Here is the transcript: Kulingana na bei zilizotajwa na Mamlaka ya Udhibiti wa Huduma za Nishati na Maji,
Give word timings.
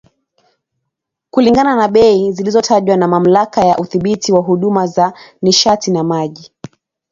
Kulingana 1.31 1.75
na 1.75 1.87
bei 1.87 2.31
zilizotajwa 2.31 2.97
na 2.97 3.07
Mamlaka 3.07 3.65
ya 3.65 3.77
Udhibiti 3.79 4.31
wa 4.31 4.41
Huduma 4.41 4.87
za 4.87 5.13
Nishati 5.41 5.91
na 5.91 6.03
Maji, 6.03 6.51